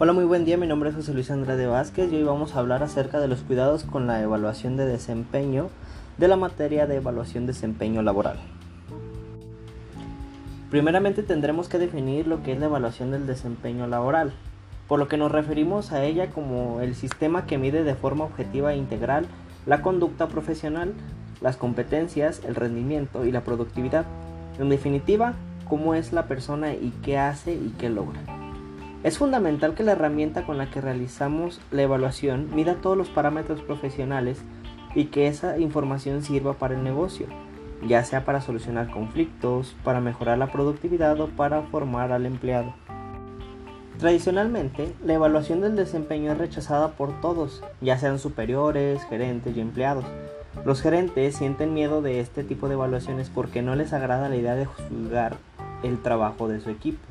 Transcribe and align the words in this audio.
Hola, 0.00 0.12
muy 0.12 0.24
buen 0.24 0.44
día. 0.44 0.56
Mi 0.56 0.68
nombre 0.68 0.90
es 0.90 0.94
José 0.94 1.12
Luis 1.12 1.28
Andrade 1.28 1.66
Vázquez 1.66 2.12
y 2.12 2.14
hoy 2.14 2.22
vamos 2.22 2.54
a 2.54 2.60
hablar 2.60 2.84
acerca 2.84 3.18
de 3.18 3.26
los 3.26 3.40
cuidados 3.40 3.82
con 3.82 4.06
la 4.06 4.22
evaluación 4.22 4.76
de 4.76 4.86
desempeño 4.86 5.70
de 6.18 6.28
la 6.28 6.36
materia 6.36 6.86
de 6.86 6.94
evaluación 6.94 7.46
de 7.46 7.52
desempeño 7.52 8.00
laboral. 8.02 8.38
Primeramente 10.70 11.24
tendremos 11.24 11.68
que 11.68 11.80
definir 11.80 12.28
lo 12.28 12.44
que 12.44 12.52
es 12.52 12.60
la 12.60 12.66
evaluación 12.66 13.10
del 13.10 13.26
desempeño 13.26 13.88
laboral, 13.88 14.32
por 14.86 15.00
lo 15.00 15.08
que 15.08 15.16
nos 15.16 15.32
referimos 15.32 15.90
a 15.90 16.04
ella 16.04 16.30
como 16.30 16.80
el 16.80 16.94
sistema 16.94 17.46
que 17.46 17.58
mide 17.58 17.82
de 17.82 17.96
forma 17.96 18.22
objetiva 18.22 18.74
e 18.74 18.76
integral 18.76 19.26
la 19.66 19.82
conducta 19.82 20.28
profesional, 20.28 20.94
las 21.40 21.56
competencias, 21.56 22.40
el 22.46 22.54
rendimiento 22.54 23.24
y 23.24 23.32
la 23.32 23.42
productividad. 23.42 24.06
En 24.60 24.68
definitiva, 24.68 25.34
cómo 25.68 25.96
es 25.96 26.12
la 26.12 26.28
persona 26.28 26.72
y 26.72 26.92
qué 27.02 27.18
hace 27.18 27.52
y 27.52 27.74
qué 27.80 27.90
logra. 27.90 28.37
Es 29.04 29.16
fundamental 29.18 29.74
que 29.74 29.84
la 29.84 29.92
herramienta 29.92 30.44
con 30.44 30.58
la 30.58 30.70
que 30.70 30.80
realizamos 30.80 31.60
la 31.70 31.82
evaluación 31.82 32.52
mida 32.52 32.74
todos 32.74 32.98
los 32.98 33.08
parámetros 33.08 33.62
profesionales 33.62 34.42
y 34.92 35.04
que 35.04 35.28
esa 35.28 35.56
información 35.58 36.24
sirva 36.24 36.54
para 36.54 36.74
el 36.74 36.82
negocio, 36.82 37.26
ya 37.86 38.02
sea 38.02 38.24
para 38.24 38.40
solucionar 38.40 38.90
conflictos, 38.90 39.76
para 39.84 40.00
mejorar 40.00 40.38
la 40.38 40.50
productividad 40.50 41.20
o 41.20 41.28
para 41.28 41.62
formar 41.62 42.10
al 42.10 42.26
empleado. 42.26 42.74
Tradicionalmente, 44.00 44.92
la 45.04 45.14
evaluación 45.14 45.60
del 45.60 45.76
desempeño 45.76 46.32
es 46.32 46.38
rechazada 46.38 46.88
por 46.92 47.20
todos, 47.20 47.62
ya 47.80 47.98
sean 47.98 48.18
superiores, 48.18 49.04
gerentes 49.04 49.56
y 49.56 49.60
empleados. 49.60 50.04
Los 50.64 50.82
gerentes 50.82 51.36
sienten 51.36 51.72
miedo 51.72 52.02
de 52.02 52.18
este 52.18 52.42
tipo 52.42 52.66
de 52.66 52.74
evaluaciones 52.74 53.30
porque 53.30 53.62
no 53.62 53.76
les 53.76 53.92
agrada 53.92 54.28
la 54.28 54.36
idea 54.36 54.56
de 54.56 54.66
juzgar 54.66 55.36
el 55.84 56.02
trabajo 56.02 56.48
de 56.48 56.58
su 56.58 56.70
equipo 56.70 57.07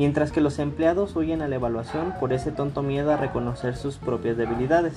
mientras 0.00 0.32
que 0.32 0.40
los 0.40 0.58
empleados 0.58 1.14
huyen 1.14 1.42
a 1.42 1.48
la 1.48 1.56
evaluación 1.56 2.14
por 2.18 2.32
ese 2.32 2.52
tonto 2.52 2.82
miedo 2.82 3.12
a 3.12 3.18
reconocer 3.18 3.76
sus 3.76 3.98
propias 3.98 4.34
debilidades. 4.34 4.94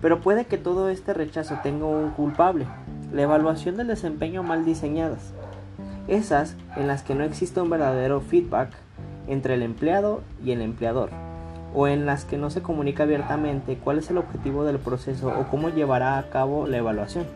Pero 0.00 0.22
puede 0.22 0.46
que 0.46 0.56
todo 0.56 0.88
este 0.88 1.12
rechazo 1.12 1.58
tenga 1.62 1.84
un 1.84 2.12
culpable, 2.12 2.64
la 3.12 3.20
evaluación 3.20 3.76
del 3.76 3.88
desempeño 3.88 4.42
mal 4.42 4.64
diseñadas, 4.64 5.34
esas 6.06 6.56
en 6.74 6.86
las 6.86 7.02
que 7.02 7.14
no 7.14 7.22
existe 7.22 7.60
un 7.60 7.68
verdadero 7.68 8.22
feedback 8.22 8.70
entre 9.26 9.52
el 9.52 9.62
empleado 9.62 10.22
y 10.42 10.52
el 10.52 10.62
empleador, 10.62 11.10
o 11.74 11.86
en 11.86 12.06
las 12.06 12.24
que 12.24 12.38
no 12.38 12.48
se 12.48 12.62
comunica 12.62 13.02
abiertamente 13.02 13.76
cuál 13.76 13.98
es 13.98 14.08
el 14.08 14.16
objetivo 14.16 14.64
del 14.64 14.78
proceso 14.78 15.28
o 15.28 15.48
cómo 15.50 15.68
llevará 15.68 16.16
a 16.16 16.30
cabo 16.30 16.66
la 16.66 16.78
evaluación. 16.78 17.26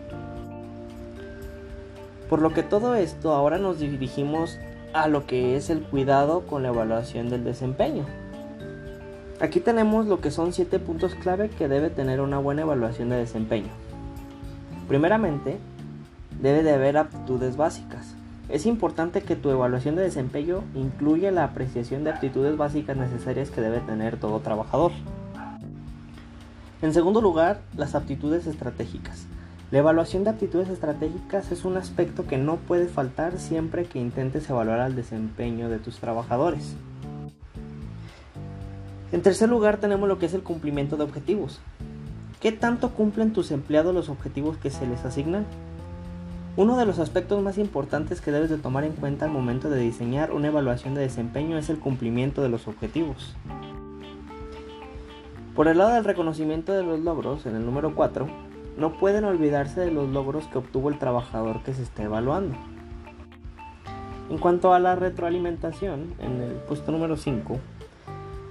Por 2.31 2.41
lo 2.41 2.55
que 2.55 2.63
todo 2.63 2.95
esto 2.95 3.35
ahora 3.35 3.59
nos 3.59 3.79
dirigimos 3.79 4.59
a 4.95 5.09
lo 5.09 5.27
que 5.27 5.57
es 5.57 5.71
el 5.71 5.83
cuidado 5.83 6.47
con 6.47 6.63
la 6.63 6.69
evaluación 6.69 7.31
del 7.31 7.45
desempeño. 7.45 8.05
Aquí 9.41 9.61
tenemos 9.61 10.07
lo 10.07 10.21
que 10.21 10.31
son 10.31 10.53
7 10.53 10.79
puntos 10.79 11.15
clave 11.15 11.49
que 11.49 11.69
debe 11.69 11.91
tener 11.91 12.21
una 12.21 12.39
buena 12.39 12.63
evaluación 12.63 13.09
de 13.09 13.17
desempeño. 13.17 13.71
Primeramente, 14.87 15.59
debe 16.41 16.63
de 16.63 16.73
haber 16.73 16.97
aptitudes 16.97 17.57
básicas. 17.57 18.15
Es 18.49 18.67
importante 18.67 19.23
que 19.23 19.37
tu 19.37 19.51
evaluación 19.51 19.97
de 19.97 20.03
desempeño 20.03 20.63
incluya 20.75 21.31
la 21.31 21.45
apreciación 21.45 22.05
de 22.05 22.11
aptitudes 22.11 22.57
básicas 22.57 22.97
necesarias 22.97 23.51
que 23.51 23.61
debe 23.61 23.81
tener 23.81 24.19
todo 24.19 24.41
trabajador. 24.41 24.93
En 26.83 26.93
segundo 26.93 27.21
lugar, 27.21 27.63
las 27.77 27.95
aptitudes 27.95 28.47
estratégicas. 28.47 29.27
La 29.73 29.79
evaluación 29.79 30.23
de 30.23 30.29
aptitudes 30.29 30.69
estratégicas 30.69 31.51
es 31.51 31.65
un 31.65 31.79
aspecto 31.79 32.27
que 32.27 32.37
no 32.37 32.57
puede 32.57 32.89
faltar 32.89 33.39
siempre 33.39 33.87
que 33.87 33.99
intentes 33.99 34.51
evaluar 34.51 34.87
el 34.87 34.95
desempeño 34.95 35.71
de 35.71 35.79
tus 35.79 35.97
trabajadores. 35.97 36.77
En 39.13 39.23
tercer 39.23 39.49
lugar 39.49 39.79
tenemos 39.79 40.11
lo 40.11 40.19
que 40.19 40.27
es 40.27 40.35
el 40.35 40.43
cumplimiento 40.43 40.99
de 40.99 41.05
objetivos. 41.05 41.61
¿Qué 42.39 42.53
tanto 42.53 42.91
cumplen 42.91 43.33
tus 43.33 43.51
empleados 43.51 43.95
los 43.95 44.11
objetivos 44.11 44.59
que 44.59 44.69
se 44.69 44.87
les 44.87 45.07
asignan? 45.07 45.47
Uno 46.59 46.77
de 46.77 46.85
los 46.85 46.99
aspectos 46.99 47.43
más 47.43 47.57
importantes 47.57 48.21
que 48.21 48.31
debes 48.31 48.51
de 48.51 48.59
tomar 48.59 48.85
en 48.85 48.93
cuenta 48.93 49.25
al 49.25 49.31
momento 49.31 49.71
de 49.71 49.81
diseñar 49.81 50.33
una 50.33 50.49
evaluación 50.49 50.95
de 50.95 51.01
desempeño 51.01 51.57
es 51.57 51.71
el 51.71 51.79
cumplimiento 51.79 52.43
de 52.43 52.51
los 52.51 52.69
objetivos. 52.69 53.35
Por 55.57 55.69
el 55.69 55.79
lado 55.79 55.95
del 55.95 56.05
reconocimiento 56.05 56.75
de 56.75 56.83
los 56.83 57.01
logros, 57.01 57.47
en 57.47 57.57
el 57.57 57.65
número 57.65 57.95
4, 57.95 58.52
no 58.77 58.93
pueden 58.99 59.25
olvidarse 59.25 59.81
de 59.81 59.91
los 59.91 60.09
logros 60.09 60.47
que 60.47 60.59
obtuvo 60.59 60.89
el 60.89 60.99
trabajador 60.99 61.63
que 61.63 61.75
se 61.75 61.83
está 61.83 62.03
evaluando. 62.03 62.57
En 64.31 64.39
cuanto 64.39 64.73
a 64.73 64.79
la 64.79 64.95
retroalimentación, 64.97 66.15
en 66.19 66.41
el 66.41 66.53
puesto 66.53 66.91
número 66.91 67.17
5, 67.17 67.59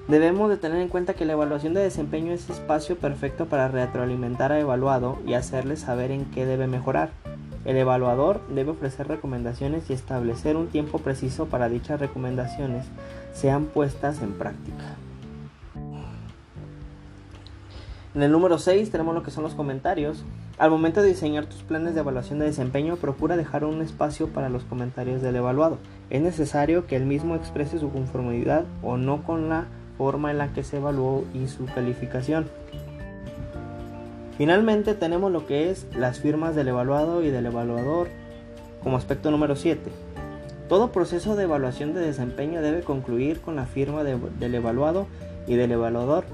debemos 0.07 0.49
de 0.49 0.57
tener 0.57 0.79
en 0.79 0.89
cuenta 0.89 1.15
que 1.15 1.25
la 1.25 1.33
evaluación 1.33 1.73
de 1.73 1.81
desempeño 1.81 2.33
es 2.33 2.49
espacio 2.49 2.97
perfecto 2.97 3.47
para 3.47 3.67
retroalimentar 3.67 4.51
a 4.51 4.59
evaluado 4.59 5.17
y 5.25 5.33
hacerle 5.33 5.77
saber 5.77 6.11
en 6.11 6.25
qué 6.25 6.45
debe 6.45 6.67
mejorar. 6.67 7.09
El 7.65 7.77
evaluador 7.77 8.41
debe 8.49 8.71
ofrecer 8.71 9.07
recomendaciones 9.07 9.89
y 9.89 9.93
establecer 9.93 10.55
un 10.55 10.67
tiempo 10.67 10.99
preciso 10.99 11.45
para 11.45 11.69
dichas 11.69 11.99
recomendaciones 11.99 12.85
sean 13.33 13.65
puestas 13.65 14.21
en 14.21 14.33
práctica. 14.33 14.95
En 18.13 18.23
el 18.23 18.31
número 18.33 18.57
6 18.57 18.91
tenemos 18.91 19.15
lo 19.15 19.23
que 19.23 19.31
son 19.31 19.45
los 19.45 19.53
comentarios. 19.53 20.25
Al 20.57 20.69
momento 20.69 21.01
de 21.01 21.07
diseñar 21.07 21.45
tus 21.45 21.63
planes 21.63 21.93
de 21.93 22.01
evaluación 22.01 22.39
de 22.39 22.45
desempeño, 22.45 22.97
procura 22.97 23.37
dejar 23.37 23.63
un 23.63 23.81
espacio 23.81 24.27
para 24.27 24.49
los 24.49 24.63
comentarios 24.65 25.21
del 25.21 25.37
evaluado. 25.37 25.77
Es 26.09 26.21
necesario 26.21 26.87
que 26.87 26.97
él 26.97 27.05
mismo 27.05 27.35
exprese 27.35 27.79
su 27.79 27.89
conformidad 27.89 28.65
o 28.83 28.97
no 28.97 29.23
con 29.23 29.47
la 29.47 29.67
forma 29.97 30.29
en 30.29 30.39
la 30.39 30.51
que 30.51 30.63
se 30.63 30.75
evaluó 30.75 31.23
y 31.33 31.47
su 31.47 31.65
calificación. 31.67 32.49
Finalmente 34.37 34.93
tenemos 34.93 35.31
lo 35.31 35.47
que 35.47 35.71
es 35.71 35.87
las 35.95 36.19
firmas 36.19 36.53
del 36.53 36.67
evaluado 36.67 37.23
y 37.23 37.29
del 37.29 37.45
evaluador 37.45 38.09
como 38.83 38.97
aspecto 38.97 39.31
número 39.31 39.55
7. 39.55 39.89
Todo 40.67 40.91
proceso 40.91 41.37
de 41.37 41.43
evaluación 41.43 41.93
de 41.93 42.01
desempeño 42.01 42.61
debe 42.61 42.81
concluir 42.81 43.39
con 43.39 43.55
la 43.55 43.67
firma 43.67 44.03
del 44.03 44.55
evaluado 44.55 45.07
y 45.47 45.55
del 45.55 45.71
evaluador 45.71 46.25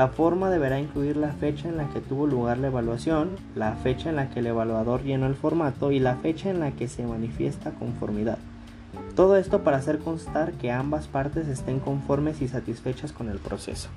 la 0.00 0.08
forma 0.08 0.48
deberá 0.48 0.80
incluir 0.80 1.18
la 1.18 1.32
fecha 1.32 1.68
en 1.68 1.76
la 1.76 1.90
que 1.90 2.00
tuvo 2.00 2.26
lugar 2.26 2.56
la 2.56 2.68
evaluación, 2.68 3.32
la 3.54 3.74
fecha 3.74 4.08
en 4.08 4.16
la 4.16 4.30
que 4.30 4.40
el 4.40 4.46
evaluador 4.46 5.02
llenó 5.02 5.26
el 5.26 5.34
formato 5.34 5.92
y 5.92 5.98
la 5.98 6.16
fecha 6.16 6.48
en 6.48 6.58
la 6.58 6.70
que 6.70 6.88
se 6.88 7.06
manifiesta 7.06 7.72
conformidad. 7.72 8.38
Todo 9.14 9.36
esto 9.36 9.62
para 9.62 9.76
hacer 9.76 9.98
constar 9.98 10.52
que 10.52 10.72
ambas 10.72 11.06
partes 11.06 11.48
estén 11.48 11.80
conformes 11.80 12.40
y 12.40 12.48
satisfechas 12.48 13.12
con 13.12 13.28
el 13.28 13.40
proceso. 13.40 13.90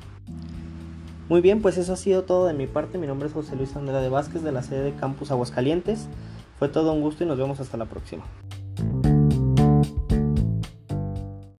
Muy 1.29 1.39
bien, 1.39 1.61
pues 1.61 1.77
eso 1.77 1.93
ha 1.93 1.95
sido 1.95 2.23
todo 2.23 2.47
de 2.47 2.53
mi 2.53 2.67
parte. 2.67 2.97
Mi 2.97 3.07
nombre 3.07 3.29
es 3.29 3.33
José 3.33 3.55
Luis 3.55 3.73
Andrade 3.77 4.09
Vázquez 4.09 4.43
de 4.43 4.51
la 4.51 4.61
sede 4.61 4.83
de 4.83 4.95
Campus 4.95 5.31
Aguascalientes. 5.31 6.09
Fue 6.59 6.67
todo 6.67 6.91
un 6.91 6.99
gusto 6.99 7.23
y 7.23 7.27
nos 7.27 7.37
vemos 7.37 7.61
hasta 7.61 7.77
la 7.77 7.85
próxima. 7.85 8.25